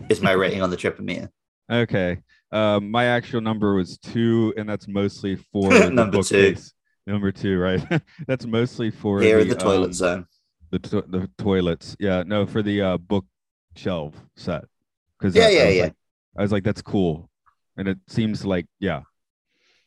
[0.08, 1.28] is my rating on the trip tripometer.
[1.68, 1.76] cool.
[1.78, 2.18] Okay.
[2.52, 6.54] Um, my actual number was two, and that's mostly for the Number two.
[7.06, 7.82] Number two, right?
[8.26, 10.26] that's mostly for Here in the, the toilet um, zone.
[10.70, 11.96] the to- the toilets.
[12.00, 14.64] Yeah, no, for the uh bookshelf set.
[15.18, 15.82] Because Yeah, yeah, was yeah.
[15.84, 15.94] Like,
[16.38, 17.30] I was like, that's cool,
[17.76, 19.02] and it seems like yeah,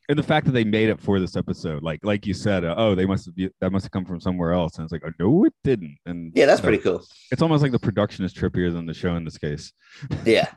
[0.10, 2.76] and the fact that they made it for this episode, like like you said, uh,
[2.78, 5.12] oh, they must have that must have come from somewhere else, and it's like, oh,
[5.20, 7.04] no, it didn't, and Yeah, that's so pretty cool.
[7.32, 9.74] It's almost like the production is trippier than the show in this case.
[10.26, 10.50] Yeah.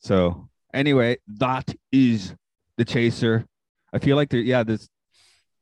[0.00, 2.34] So anyway, that is
[2.76, 3.46] the chaser.
[3.92, 4.88] I feel like there, yeah, this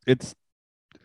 [0.06, 0.34] it's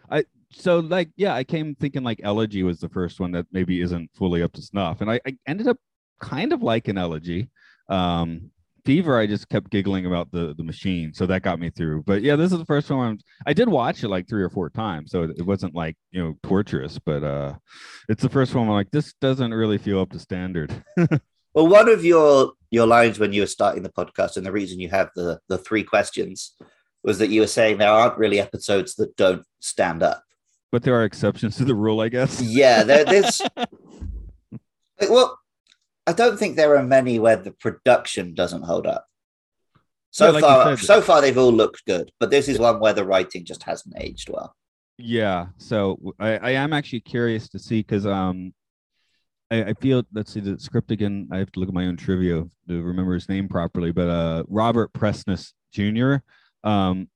[0.10, 3.82] I so like yeah, I came thinking like Elegy was the first one that maybe
[3.82, 5.02] isn't fully up to snuff.
[5.02, 5.78] And I, I ended up
[6.20, 7.50] kind of like an Elegy.
[7.90, 8.52] Um
[8.86, 12.04] Fever, I just kept giggling about the the machine, so that got me through.
[12.04, 13.08] But yeah, this is the first one.
[13.08, 16.22] I'm, I did watch it like three or four times, so it, wasn't like you
[16.22, 17.00] know torturous.
[17.00, 17.54] But uh,
[18.10, 18.68] it's the first one.
[18.68, 20.84] I'm like, this doesn't really feel up to standard.
[21.54, 24.80] Well, one of your your lines when you were starting the podcast, and the reason
[24.80, 26.56] you have the the three questions
[27.04, 30.24] was that you were saying there aren't really episodes that don't stand up.
[30.72, 32.42] But there are exceptions to the rule, I guess.
[32.42, 33.42] Yeah, there, there's.
[35.10, 35.40] well,
[36.06, 39.06] I don't think there are many where the production doesn't hold up.
[40.12, 42.94] So Yeah, like far, so far they've all looked good, but this is one where
[42.94, 44.56] the writing just hasn't aged well.
[44.98, 48.54] Yeah, so I, I am actually curious to see because um
[49.50, 51.30] I, I feel let's see the script again.
[51.32, 54.44] I have to look at my own trivia to remember his name properly, but uh
[54.48, 56.18] Robert Presnell Jr.
[56.64, 57.10] Um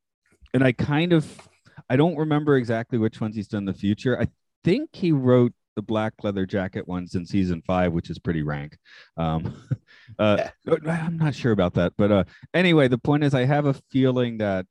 [0.54, 1.48] and I kind of
[1.90, 4.20] I don't remember exactly which ones he's done in the future.
[4.20, 4.28] I
[4.64, 8.78] think he wrote the black leather jacket ones in season five, which is pretty rank.
[9.16, 9.56] Um,
[10.20, 13.76] uh, I'm not sure about that, but uh, anyway, the point is, I have a
[13.92, 14.66] feeling that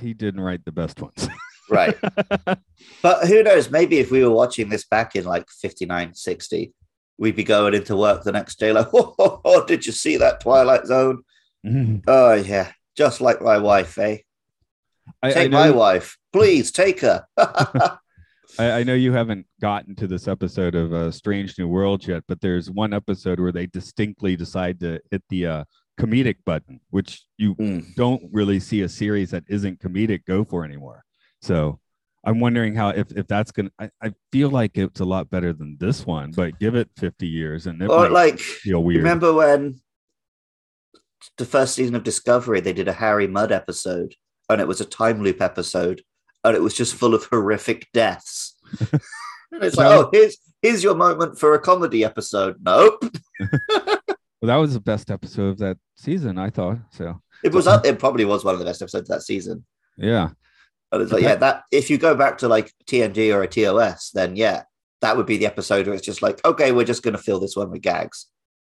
[0.00, 1.28] he didn't write the best ones.
[1.70, 1.96] right.
[3.02, 3.70] But who knows?
[3.70, 6.72] Maybe if we were watching this back in like 59, 60,
[7.18, 10.16] we'd be going into work the next day like, oh, oh, oh did you see
[10.16, 11.24] that Twilight Zone?
[11.66, 12.04] Mhm.
[12.06, 12.70] Oh, yeah.
[12.96, 14.18] Just like my wife, eh?
[15.22, 16.18] I, I Take know, my wife.
[16.32, 17.26] Please take her.
[18.58, 22.24] I, I know you haven't gotten to this episode of uh, Strange New World yet,
[22.28, 25.64] but there's one episode where they distinctly decide to hit the uh,
[25.98, 27.94] comedic button, which you Mm.
[27.94, 31.04] don't really see a series that isn't comedic go for anymore.
[31.42, 31.78] So
[32.24, 35.52] I'm wondering how if, if that's gonna I, I feel like it's a lot better
[35.52, 38.98] than this one, but give it 50 years and it or like, feel weird.
[38.98, 39.80] remember when
[41.38, 44.14] the first season of Discovery, they did a Harry Mudd episode
[44.48, 46.02] and it was a time loop episode
[46.44, 48.56] and it was just full of horrific deaths.
[49.52, 52.56] it's like, oh, here's here's your moment for a comedy episode.
[52.60, 53.04] Nope.
[53.68, 53.98] well,
[54.42, 56.78] that was the best episode of that season, I thought.
[56.90, 59.64] So It was it probably was one of the best episodes of that season.
[59.96, 60.30] yeah.
[60.92, 64.10] And it's like, yeah, that if you go back to like TNG or a TOS,
[64.10, 64.64] then yeah,
[65.02, 67.54] that would be the episode where it's just like, okay, we're just gonna fill this
[67.54, 68.26] one with gags.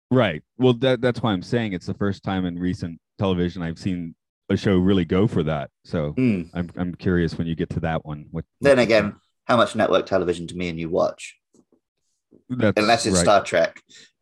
[0.09, 0.41] Right.
[0.57, 4.15] Well, that that's why I'm saying it's the first time in recent television I've seen
[4.49, 5.69] a show really go for that.
[5.83, 6.43] So Hmm.
[6.53, 8.27] I'm I'm curious when you get to that one.
[8.31, 11.35] What Then again, how much network television do me and you watch?
[12.49, 13.23] that's Unless it's right.
[13.23, 13.81] Star Trek.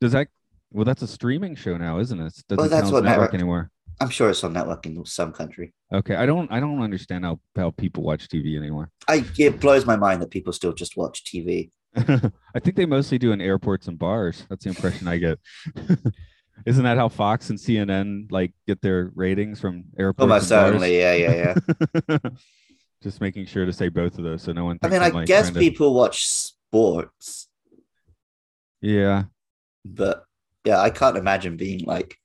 [0.00, 0.28] Does that?
[0.70, 2.32] Well, that's a streaming show now, isn't it?
[2.48, 3.70] Doesn't Well, that's what network network- anymore.
[4.00, 5.74] I'm sure it's on network in some country.
[5.92, 8.90] Okay, I don't I don't understand how how people watch TV anymore.
[9.08, 11.70] I it blows my mind that people still just watch TV.
[11.96, 14.46] I think they mostly do in airports and bars.
[14.48, 15.38] That's the impression I get.
[16.66, 20.22] Isn't that how Fox and CNN like get their ratings from airports?
[20.22, 20.66] Almost and bars?
[20.68, 21.54] certainly, yeah, yeah,
[22.08, 22.18] yeah.
[23.02, 24.78] Just making sure to say both of those so no one.
[24.82, 27.48] I mean, I I'm, like, guess trying to- people watch sports,
[28.80, 29.24] Yeah,
[29.84, 30.24] but
[30.64, 32.16] yeah, I can't imagine being like,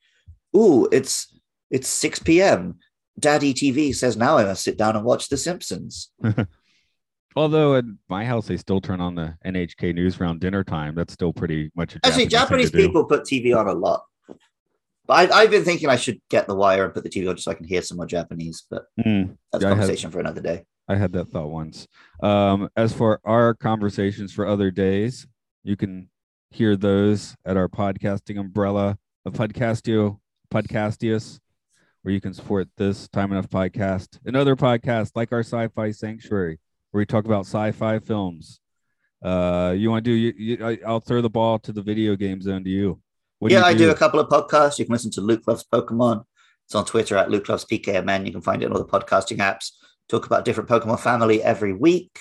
[0.55, 1.35] "Ooh, it's
[1.71, 2.77] it's 6 p.m.
[3.19, 6.11] Daddy TV says now I must sit down and watch The Simpsons."
[7.35, 10.95] Although at my house they still turn on the NHK news around dinner time.
[10.95, 12.87] That's still pretty much a Actually, Japanese, Japanese thing to do.
[12.87, 14.01] people put TV on a lot.
[15.07, 17.35] But I, I've been thinking I should get the wire and put the TV on
[17.35, 18.63] just so I can hear some more Japanese.
[18.69, 20.65] But Mm, that's Yeah, a I had- conversation for another day.
[20.89, 21.85] I had that thought once.
[22.23, 25.27] Um, as for our conversations for other days,
[25.63, 26.09] you can
[26.51, 31.39] hear those at our podcasting umbrella of Podcastio, Podcastius,
[32.03, 36.57] where you can support this Time Enough podcast and other podcasts like our Sci-Fi Sanctuary,
[36.91, 38.61] where we talk about sci-fi films.
[39.21, 40.15] Uh, you want to do?
[40.15, 43.01] You, you, I'll throw the ball to the video game zone to you.
[43.39, 44.79] What yeah, you I do a couple of podcasts.
[44.79, 46.23] You can listen to Luke Loves Pokemon.
[46.65, 48.25] It's on Twitter at Luke Loves PKMN.
[48.25, 49.71] You can find it in all the podcasting apps.
[50.09, 52.19] Talk about different Pokemon family every week.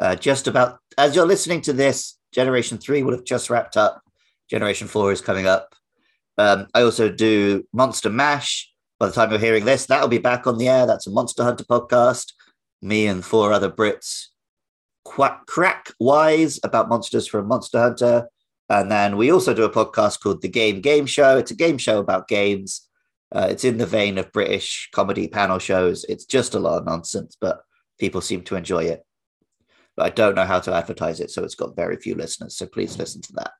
[0.00, 4.02] Uh, just about as you're listening to this, Generation 3 would have just wrapped up.
[4.48, 5.74] Generation 4 is coming up.
[6.38, 8.72] Um, I also do Monster Mash.
[8.98, 10.86] By the time you're hearing this, that'll be back on the air.
[10.86, 12.32] That's a Monster Hunter podcast.
[12.82, 14.28] Me and four other Brits
[15.04, 18.28] quack, crack wise about monsters from Monster Hunter.
[18.70, 21.36] And then we also do a podcast called The Game Game Show.
[21.36, 22.88] It's a game show about games.
[23.34, 26.04] Uh, it's in the vein of British comedy panel shows.
[26.04, 27.62] It's just a lot of nonsense, but
[27.98, 29.04] people seem to enjoy it.
[29.96, 32.56] But I don't know how to advertise it, so it's got very few listeners.
[32.56, 33.50] So please listen to that.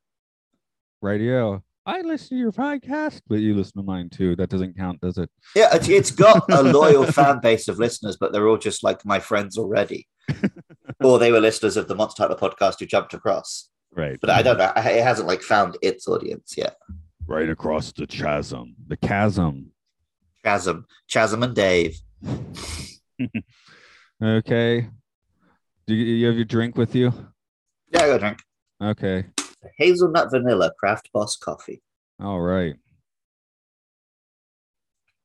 [1.02, 1.62] radio.
[1.86, 4.36] I listen to your podcast, but you listen to mine too.
[4.36, 5.28] That doesn't count, does it?
[5.56, 9.18] Yeah, it's, got a loyal fan base of listeners, but they're all just like my
[9.18, 10.06] friends already.
[11.02, 13.70] or they were listeners of the Monster Hunter podcast who jumped across.
[13.94, 14.18] Right.
[14.20, 14.72] But I don't know.
[14.76, 16.76] It hasn't like found its audience yet.
[17.26, 19.72] right across the chasm, the chasm.
[20.44, 21.96] Chasm, Chasm and Dave.
[24.22, 24.86] Okay.
[25.86, 27.12] Do you, you have your drink with you?
[27.90, 28.38] Yeah, got a drink.
[28.82, 29.26] Okay.
[29.78, 31.80] Hazelnut vanilla craft boss coffee.
[32.22, 32.74] All right.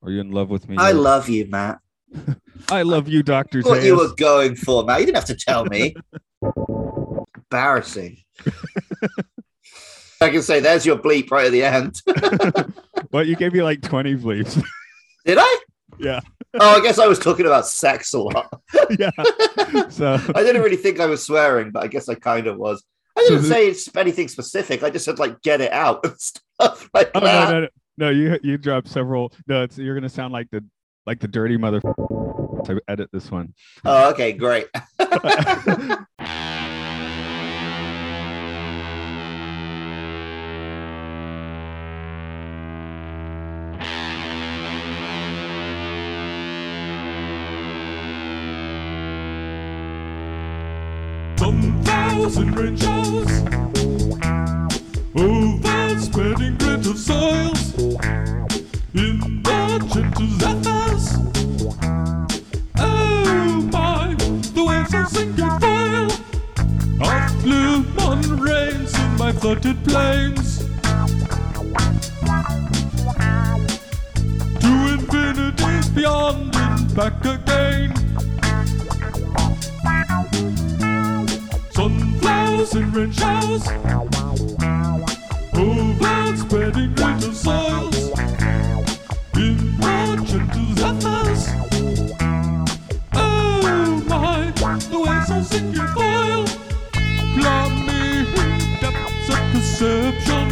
[0.02, 0.76] Are you in love with me?
[0.78, 0.96] I yet?
[0.96, 1.78] love you, Matt.
[2.70, 5.00] I love you, Doctor What you were going for, Matt.
[5.00, 5.94] You didn't have to tell me.
[7.36, 8.16] Embarrassing.
[10.20, 12.00] I can say there's your bleep right at the end.
[13.10, 14.60] But you gave me like 20 bleeps.
[15.24, 15.58] Did I?
[15.98, 16.20] Yeah.
[16.58, 18.60] Oh, I guess I was talking about sex a lot.
[18.98, 19.10] yeah.
[19.90, 22.82] So I didn't really think I was swearing, but I guess I kind of was.
[23.16, 24.82] I didn't the- say anything specific.
[24.82, 27.48] I just said like get it out and stuff like Oh that.
[27.50, 27.68] no, no, no.
[27.98, 29.32] No, you you dropped several.
[29.46, 30.62] No, it's you're gonna sound like the
[31.06, 31.80] like the dirty mother.
[31.80, 33.54] To edit this one.
[33.84, 34.66] Oh, okay, great.
[52.16, 53.30] Sunflowers and rain showers.
[55.14, 57.74] Over spreading grit of soils.
[58.94, 61.04] In the gentle zephyrs.
[62.78, 64.14] Oh my,
[64.54, 66.10] the waves are sinking foil.
[67.06, 70.64] Of blue moon rains in my flooded plains.
[74.60, 77.75] To infinity beyond and back again.
[82.66, 83.68] Sunflowers and rain showers.
[85.54, 87.96] Over spreading little soils.
[89.36, 91.42] In the gentle zephyrs.
[93.14, 94.52] Oh my,
[94.90, 96.44] the waves are sinking foil.
[97.34, 98.26] Plumbing
[98.80, 100.48] depths of perception.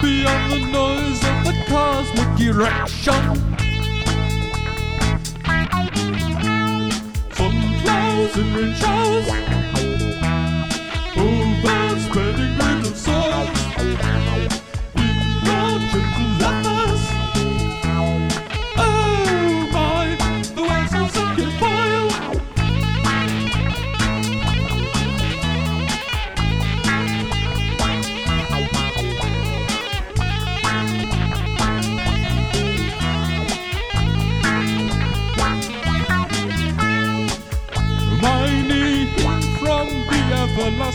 [0.00, 3.41] Beyond the noise of the cosmic erection.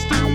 [0.05, 0.26] Everlasting.